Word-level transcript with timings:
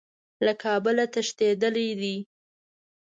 له 0.45 0.53
کابله 0.63 1.05
تښتېدلی 1.13 1.87
دی. 2.01 2.15